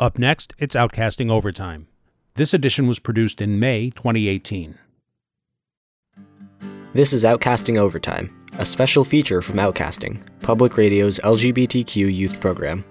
Up 0.00 0.16
next, 0.16 0.54
it's 0.58 0.76
Outcasting 0.76 1.28
Overtime. 1.28 1.88
This 2.36 2.54
edition 2.54 2.86
was 2.86 3.00
produced 3.00 3.40
in 3.40 3.58
May 3.58 3.90
2018. 3.90 4.78
This 6.94 7.12
is 7.12 7.24
Outcasting 7.24 7.78
Overtime, 7.78 8.46
a 8.58 8.64
special 8.64 9.02
feature 9.02 9.42
from 9.42 9.56
Outcasting, 9.56 10.22
Public 10.40 10.76
Radio's 10.76 11.18
LGBTQ 11.24 12.14
youth 12.14 12.38
program. 12.38 12.84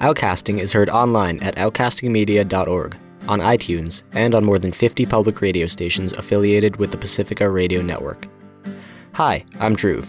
Outcasting 0.00 0.58
is 0.58 0.72
heard 0.72 0.90
online 0.90 1.40
at 1.40 1.54
outcastingmedia.org, 1.54 2.96
on 3.28 3.38
iTunes, 3.38 4.02
and 4.10 4.34
on 4.34 4.44
more 4.44 4.58
than 4.58 4.72
50 4.72 5.06
public 5.06 5.40
radio 5.40 5.68
stations 5.68 6.14
affiliated 6.14 6.78
with 6.78 6.90
the 6.90 6.98
Pacifica 6.98 7.48
Radio 7.48 7.80
Network. 7.80 8.26
Hi, 9.12 9.44
I'm 9.60 9.76
Drew, 9.76 10.02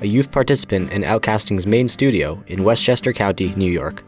a 0.00 0.06
youth 0.06 0.30
participant 0.30 0.92
in 0.92 1.02
Outcasting's 1.02 1.66
main 1.66 1.88
studio 1.88 2.40
in 2.46 2.62
Westchester 2.62 3.12
County, 3.12 3.52
New 3.56 3.68
York. 3.68 4.04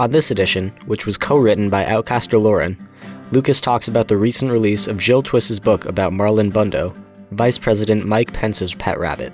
On 0.00 0.12
this 0.12 0.30
edition, 0.30 0.72
which 0.86 1.04
was 1.04 1.18
co 1.18 1.36
written 1.36 1.68
by 1.68 1.84
Outcaster 1.84 2.38
Lauren, 2.38 2.88
Lucas 3.32 3.60
talks 3.60 3.86
about 3.86 4.08
the 4.08 4.16
recent 4.16 4.50
release 4.50 4.86
of 4.86 4.96
Jill 4.96 5.20
Twiss's 5.20 5.60
book 5.60 5.84
about 5.84 6.14
Marlon 6.14 6.50
Bundo, 6.50 6.94
Vice 7.32 7.58
President 7.58 8.06
Mike 8.06 8.32
Pence's 8.32 8.74
pet 8.74 8.98
rabbit. 8.98 9.30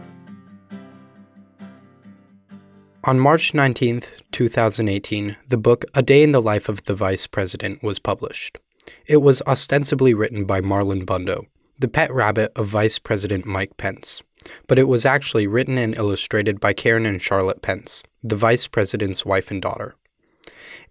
On 3.04 3.16
March 3.16 3.54
19, 3.54 4.02
2018, 4.32 5.36
the 5.48 5.56
book 5.56 5.84
A 5.94 6.02
Day 6.02 6.24
in 6.24 6.32
the 6.32 6.42
Life 6.42 6.68
of 6.68 6.82
the 6.86 6.96
Vice 6.96 7.28
President 7.28 7.80
was 7.84 8.00
published. 8.00 8.58
It 9.06 9.18
was 9.18 9.42
ostensibly 9.42 10.14
written 10.14 10.46
by 10.46 10.60
Marlon 10.60 11.06
Bundo, 11.06 11.46
the 11.78 11.86
pet 11.86 12.12
rabbit 12.12 12.50
of 12.56 12.66
Vice 12.66 12.98
President 12.98 13.46
Mike 13.46 13.76
Pence, 13.76 14.20
but 14.66 14.80
it 14.80 14.88
was 14.88 15.06
actually 15.06 15.46
written 15.46 15.78
and 15.78 15.94
illustrated 15.94 16.58
by 16.58 16.72
Karen 16.72 17.06
and 17.06 17.22
Charlotte 17.22 17.62
Pence, 17.62 18.02
the 18.20 18.34
Vice 18.34 18.66
President's 18.66 19.24
wife 19.24 19.52
and 19.52 19.62
daughter. 19.62 19.94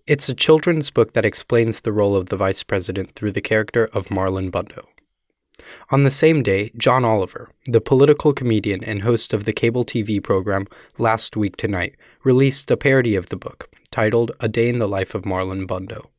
It's 0.07 0.29
a 0.29 0.35
children's 0.35 0.91
book 0.91 1.13
that 1.13 1.25
explains 1.25 1.79
the 1.79 1.91
role 1.91 2.15
of 2.15 2.27
the 2.27 2.37
vice 2.37 2.61
president 2.61 3.15
through 3.15 3.31
the 3.31 3.41
character 3.41 3.89
of 3.91 4.09
Marlon 4.09 4.51
Bundo. 4.51 4.85
On 5.89 6.03
the 6.03 6.11
same 6.11 6.43
day, 6.43 6.71
John 6.77 7.03
Oliver, 7.03 7.49
the 7.65 7.81
political 7.81 8.31
comedian 8.31 8.83
and 8.83 9.01
host 9.01 9.33
of 9.33 9.45
the 9.45 9.53
cable 9.53 9.83
TV 9.83 10.21
program 10.21 10.67
Last 10.99 11.35
Week 11.35 11.57
Tonight, 11.57 11.95
released 12.23 12.69
a 12.69 12.77
parody 12.77 13.15
of 13.15 13.29
the 13.29 13.35
book 13.35 13.67
titled 13.89 14.31
A 14.39 14.47
Day 14.47 14.69
in 14.69 14.77
the 14.77 14.87
Life 14.87 15.15
of 15.15 15.23
Marlon 15.23 15.65
Bundo. 15.65 16.11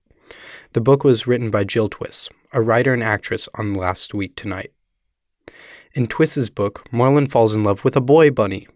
The 0.72 0.80
book 0.80 1.04
was 1.04 1.28
written 1.28 1.52
by 1.52 1.62
Jill 1.62 1.88
Twiss, 1.88 2.28
a 2.52 2.60
writer 2.60 2.92
and 2.92 3.04
actress 3.04 3.48
on 3.54 3.72
Last 3.72 4.12
Week 4.12 4.34
Tonight. 4.34 4.72
In 5.92 6.08
Twiss's 6.08 6.50
book, 6.50 6.88
Marlon 6.90 7.30
falls 7.30 7.54
in 7.54 7.62
love 7.62 7.84
with 7.84 7.94
a 7.94 8.00
boy 8.00 8.32
bunny. 8.32 8.66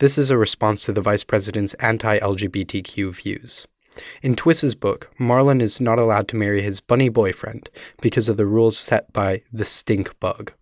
This 0.00 0.18
is 0.18 0.28
a 0.28 0.36
response 0.36 0.84
to 0.84 0.92
the 0.92 1.00
vice 1.00 1.24
president's 1.24 1.72
anti 1.74 2.18
LGBTQ 2.18 3.14
views. 3.14 3.66
In 4.22 4.34
Twiss's 4.34 4.74
book, 4.74 5.10
Marlon 5.18 5.60
is 5.60 5.80
not 5.80 5.98
allowed 5.98 6.28
to 6.28 6.36
marry 6.36 6.62
his 6.62 6.80
bunny 6.80 7.08
boyfriend 7.08 7.68
because 8.00 8.28
of 8.28 8.36
the 8.36 8.46
rules 8.46 8.78
set 8.78 9.12
by 9.12 9.42
the 9.52 9.64
stink 9.64 10.18
bug. 10.20 10.52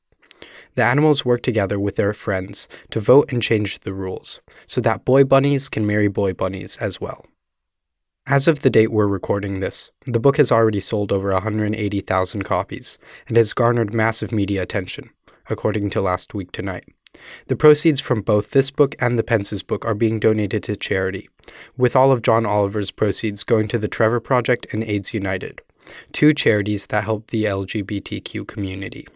The 0.74 0.84
animals 0.84 1.24
work 1.24 1.42
together 1.42 1.78
with 1.78 1.96
their 1.96 2.14
friends 2.14 2.66
to 2.90 3.00
vote 3.00 3.32
and 3.32 3.42
change 3.42 3.80
the 3.80 3.92
rules 3.92 4.40
so 4.66 4.80
that 4.80 5.04
boy 5.04 5.24
bunnies 5.24 5.68
can 5.68 5.86
marry 5.86 6.08
boy 6.08 6.32
bunnies 6.32 6.76
as 6.78 7.00
well. 7.00 7.26
As 8.26 8.46
of 8.46 8.62
the 8.62 8.70
date 8.70 8.92
we're 8.92 9.08
recording 9.08 9.60
this, 9.60 9.90
the 10.06 10.20
book 10.20 10.36
has 10.36 10.52
already 10.52 10.80
sold 10.80 11.10
over 11.10 11.32
180,000 11.32 12.42
copies 12.44 12.98
and 13.26 13.36
has 13.36 13.52
garnered 13.52 13.92
massive 13.92 14.30
media 14.30 14.62
attention, 14.62 15.10
according 15.50 15.90
to 15.90 16.00
Last 16.00 16.32
Week 16.32 16.52
Tonight. 16.52 16.84
The 17.48 17.56
proceeds 17.56 18.00
from 18.00 18.22
both 18.22 18.52
this 18.52 18.70
book 18.70 18.94
and 19.00 19.18
the 19.18 19.24
Pence's 19.24 19.62
book 19.62 19.84
are 19.84 19.94
being 19.94 20.20
donated 20.20 20.62
to 20.62 20.76
charity, 20.76 21.28
with 21.76 21.96
all 21.96 22.12
of 22.12 22.22
John 22.22 22.46
Oliver's 22.46 22.90
proceeds 22.90 23.44
going 23.44 23.68
to 23.68 23.78
the 23.78 23.88
Trevor 23.88 24.20
Project 24.20 24.66
and 24.72 24.84
AIDS 24.84 25.14
United, 25.14 25.60
two 26.12 26.32
charities 26.32 26.86
that 26.86 27.04
help 27.04 27.28
the 27.28 27.44
LGBTQ 27.44 28.46
community. 28.46 29.06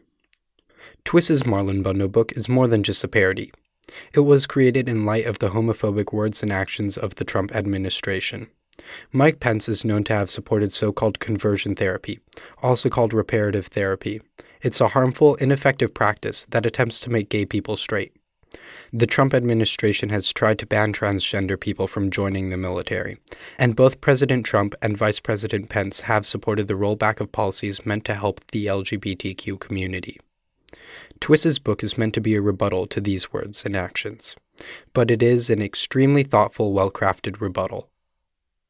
Twiss's 1.04 1.44
Marlon 1.44 1.82
Bundo 1.82 2.10
book 2.10 2.32
is 2.32 2.48
more 2.48 2.66
than 2.66 2.82
just 2.82 3.04
a 3.04 3.08
parody. 3.08 3.52
It 4.12 4.20
was 4.20 4.46
created 4.46 4.88
in 4.88 5.04
light 5.04 5.26
of 5.26 5.38
the 5.38 5.50
homophobic 5.50 6.12
words 6.12 6.42
and 6.42 6.52
actions 6.52 6.96
of 6.96 7.14
the 7.14 7.24
Trump 7.24 7.54
administration. 7.54 8.48
Mike 9.12 9.40
Pence 9.40 9.68
is 9.68 9.84
known 9.84 10.04
to 10.04 10.12
have 10.12 10.28
supported 10.28 10.72
so 10.72 10.92
called 10.92 11.20
conversion 11.20 11.74
therapy, 11.74 12.20
also 12.62 12.88
called 12.88 13.12
reparative 13.12 13.68
therapy, 13.68 14.20
it's 14.62 14.80
a 14.80 14.88
harmful, 14.88 15.34
ineffective 15.36 15.94
practice 15.94 16.46
that 16.50 16.66
attempts 16.66 17.00
to 17.00 17.10
make 17.10 17.28
gay 17.28 17.44
people 17.44 17.76
straight. 17.76 18.12
The 18.96 19.06
Trump 19.06 19.34
administration 19.34 20.08
has 20.08 20.32
tried 20.32 20.58
to 20.58 20.66
ban 20.66 20.94
transgender 20.94 21.60
people 21.60 21.86
from 21.86 22.10
joining 22.10 22.48
the 22.48 22.56
military, 22.56 23.18
and 23.58 23.76
both 23.76 24.00
President 24.00 24.46
Trump 24.46 24.74
and 24.80 24.96
Vice 24.96 25.20
President 25.20 25.68
Pence 25.68 26.00
have 26.00 26.24
supported 26.24 26.66
the 26.66 26.78
rollback 26.78 27.20
of 27.20 27.30
policies 27.30 27.84
meant 27.84 28.06
to 28.06 28.14
help 28.14 28.40
the 28.52 28.64
LGBTQ 28.64 29.60
community. 29.60 30.18
Twiss's 31.20 31.58
book 31.58 31.84
is 31.84 31.98
meant 31.98 32.14
to 32.14 32.22
be 32.22 32.36
a 32.36 32.40
rebuttal 32.40 32.86
to 32.86 33.02
these 33.02 33.34
words 33.34 33.66
and 33.66 33.76
actions, 33.76 34.34
but 34.94 35.10
it 35.10 35.22
is 35.22 35.50
an 35.50 35.60
extremely 35.60 36.22
thoughtful, 36.22 36.72
well 36.72 36.90
crafted 36.90 37.38
rebuttal. 37.38 37.90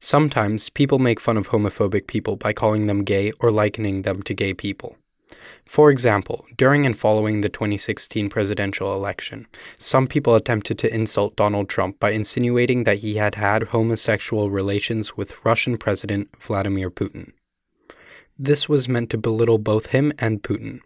Sometimes 0.01 0.71
people 0.71 0.99
make 0.99 1.21
fun 1.21 1.37
of 1.37 1.51
homophobic 1.51 2.09
people 2.09 2.35
by 2.35 2.53
calling 2.53 2.89
them 2.89 3.05
gay 3.05 3.31
or 3.39 3.53
likening 3.53 4.03
them 4.03 4.25
to 4.25 4.35
gay 4.35 4.55
people. 4.55 4.97
For 5.67 5.91
example, 5.91 6.47
during 6.57 6.87
and 6.87 6.97
following 6.97 7.41
the 7.41 7.49
2016 7.49 8.31
presidential 8.31 8.95
election, 8.95 9.49
some 9.79 10.07
people 10.07 10.37
attempted 10.37 10.79
to 10.79 10.95
insult 10.95 11.35
Donald 11.35 11.69
Trump 11.69 11.99
by 11.99 12.13
insinuating 12.13 12.85
that 12.85 12.99
he 12.99 13.17
had 13.17 13.35
had 13.35 13.65
homosexual 13.65 14.49
relations 14.49 15.17
with 15.17 15.45
Russian 15.45 15.77
President 15.77 16.31
Vladimir 16.41 16.89
Putin. 16.89 17.33
This 18.39 18.69
was 18.69 18.89
meant 18.89 19.11
to 19.11 19.19
belittle 19.19 19.59
both 19.59 19.87
him 19.87 20.13
and 20.19 20.43
Putin. 20.43 20.81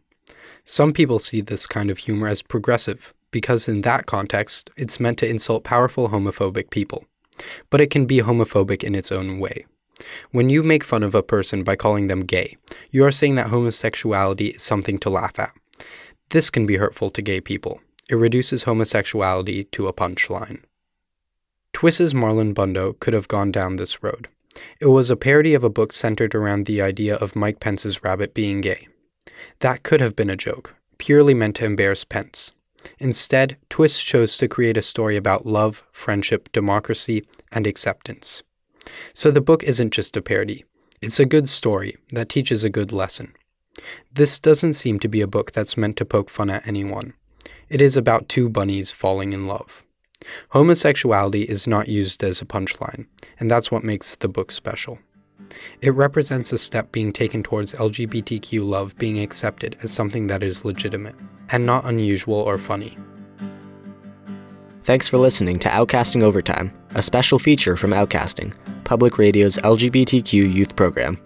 Some 0.64 0.92
people 0.92 1.18
see 1.18 1.42
this 1.42 1.66
kind 1.66 1.90
of 1.90 1.98
humor 1.98 2.28
as 2.28 2.42
progressive, 2.42 3.12
because 3.30 3.68
in 3.68 3.82
that 3.82 4.06
context, 4.06 4.70
it's 4.76 4.98
meant 4.98 5.18
to 5.18 5.28
insult 5.28 5.62
powerful 5.62 6.08
homophobic 6.08 6.70
people. 6.70 7.04
But 7.68 7.80
it 7.80 7.90
can 7.90 8.06
be 8.06 8.18
homophobic 8.18 8.82
in 8.82 8.94
its 8.94 9.12
own 9.12 9.38
way. 9.38 9.66
When 10.30 10.48
you 10.48 10.62
make 10.62 10.84
fun 10.84 11.02
of 11.02 11.14
a 11.14 11.22
person 11.22 11.62
by 11.62 11.76
calling 11.76 12.08
them 12.08 12.24
gay, 12.24 12.56
you 12.90 13.04
are 13.04 13.12
saying 13.12 13.34
that 13.36 13.48
homosexuality 13.48 14.48
is 14.48 14.62
something 14.62 14.98
to 14.98 15.10
laugh 15.10 15.38
at. 15.38 15.52
This 16.30 16.50
can 16.50 16.66
be 16.66 16.76
hurtful 16.76 17.10
to 17.10 17.22
gay 17.22 17.40
people. 17.40 17.80
It 18.08 18.14
reduces 18.14 18.64
homosexuality 18.64 19.64
to 19.72 19.88
a 19.88 19.92
punchline. 19.92 20.62
Twiss's 21.72 22.14
Marlon 22.14 22.54
Bundo 22.54 22.98
could 22.98 23.14
have 23.14 23.28
gone 23.28 23.52
down 23.52 23.76
this 23.76 24.02
road. 24.02 24.28
It 24.80 24.86
was 24.86 25.10
a 25.10 25.16
parody 25.16 25.54
of 25.54 25.62
a 25.62 25.70
book 25.70 25.92
centered 25.92 26.34
around 26.34 26.66
the 26.66 26.82
idea 26.82 27.16
of 27.16 27.36
Mike 27.36 27.60
Pence's 27.60 28.02
rabbit 28.02 28.34
being 28.34 28.60
gay. 28.60 28.88
That 29.60 29.82
could 29.82 30.00
have 30.00 30.16
been 30.16 30.30
a 30.30 30.36
joke, 30.36 30.74
purely 30.98 31.34
meant 31.34 31.56
to 31.56 31.64
embarrass 31.64 32.04
Pence. 32.04 32.52
Instead, 32.98 33.56
Twiss 33.68 34.02
chose 34.02 34.36
to 34.38 34.48
create 34.48 34.76
a 34.76 34.82
story 34.82 35.16
about 35.16 35.46
love, 35.46 35.84
friendship, 35.92 36.50
democracy, 36.52 37.26
and 37.52 37.66
acceptance. 37.66 38.42
So 39.12 39.30
the 39.30 39.40
book 39.40 39.62
isn't 39.64 39.92
just 39.92 40.16
a 40.16 40.22
parody, 40.22 40.64
it's 41.00 41.18
a 41.18 41.24
good 41.24 41.48
story 41.48 41.96
that 42.12 42.28
teaches 42.28 42.64
a 42.64 42.70
good 42.70 42.92
lesson. 42.92 43.34
This 44.12 44.38
doesn't 44.38 44.74
seem 44.74 44.98
to 45.00 45.08
be 45.08 45.20
a 45.20 45.26
book 45.26 45.52
that's 45.52 45.76
meant 45.76 45.96
to 45.96 46.04
poke 46.04 46.28
fun 46.28 46.50
at 46.50 46.66
anyone. 46.66 47.14
It 47.68 47.80
is 47.80 47.96
about 47.96 48.28
two 48.28 48.48
bunnies 48.48 48.90
falling 48.90 49.32
in 49.32 49.46
love. 49.46 49.82
Homosexuality 50.50 51.44
is 51.44 51.66
not 51.66 51.88
used 51.88 52.22
as 52.22 52.42
a 52.42 52.44
punchline, 52.44 53.06
and 53.38 53.50
that's 53.50 53.70
what 53.70 53.84
makes 53.84 54.16
the 54.16 54.28
book 54.28 54.52
special. 54.52 54.98
It 55.80 55.94
represents 55.94 56.52
a 56.52 56.58
step 56.58 56.92
being 56.92 57.12
taken 57.12 57.42
towards 57.42 57.72
LGBTQ 57.74 58.66
love 58.66 58.96
being 58.98 59.18
accepted 59.18 59.76
as 59.82 59.90
something 59.90 60.26
that 60.26 60.42
is 60.42 60.64
legitimate, 60.64 61.14
and 61.48 61.64
not 61.64 61.86
unusual 61.86 62.36
or 62.36 62.58
funny. 62.58 62.98
Thanks 64.84 65.08
for 65.08 65.18
listening 65.18 65.58
to 65.60 65.68
Outcasting 65.68 66.22
Overtime, 66.22 66.72
a 66.94 67.02
special 67.02 67.38
feature 67.38 67.76
from 67.76 67.90
Outcasting, 67.90 68.54
Public 68.90 69.18
Radio's 69.18 69.56
LGBTQ 69.58 70.52
youth 70.52 70.74
program. 70.74 71.16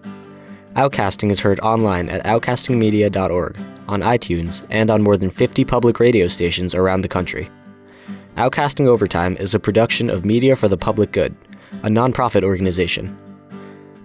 Outcasting 0.75 1.31
is 1.31 1.39
heard 1.39 1.59
online 1.61 2.09
at 2.09 2.23
outcastingmedia.org, 2.23 3.57
on 3.87 4.01
iTunes, 4.01 4.63
and 4.69 4.91
on 4.91 5.01
more 5.01 5.17
than 5.17 5.31
50 5.31 5.65
public 5.65 5.99
radio 5.99 6.27
stations 6.27 6.75
around 6.75 7.01
the 7.01 7.07
country. 7.07 7.49
Outcasting 8.35 8.85
Overtime 8.85 9.35
is 9.37 9.55
a 9.55 9.59
production 9.59 10.11
of 10.11 10.23
Media 10.23 10.55
for 10.55 10.67
the 10.67 10.77
Public 10.77 11.11
Good, 11.11 11.35
a 11.81 11.89
nonprofit 11.89 12.43
organization. 12.43 13.17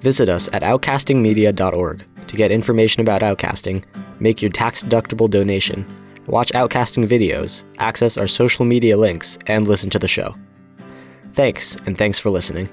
Visit 0.00 0.30
us 0.30 0.48
at 0.54 0.62
outcastingmedia.org 0.62 2.06
to 2.28 2.36
get 2.36 2.50
information 2.50 3.02
about 3.02 3.20
outcasting, 3.20 3.84
make 4.20 4.40
your 4.40 4.50
tax 4.50 4.82
deductible 4.82 5.28
donation, 5.28 5.84
watch 6.28 6.50
Outcasting 6.52 7.06
videos, 7.06 7.64
access 7.76 8.16
our 8.16 8.26
social 8.26 8.64
media 8.64 8.96
links, 8.96 9.36
and 9.48 9.68
listen 9.68 9.90
to 9.90 9.98
the 9.98 10.08
show. 10.08 10.34
Thanks, 11.34 11.76
and 11.84 11.98
thanks 11.98 12.18
for 12.18 12.30
listening. 12.30 12.70